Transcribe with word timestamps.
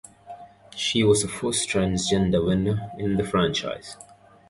She 0.75 1.03
was 1.03 1.21
the 1.21 1.27
first 1.27 1.69
transgender 1.69 2.43
winner 2.43 2.89
in 2.97 3.17
the 3.17 3.23
franchise. 3.23 3.95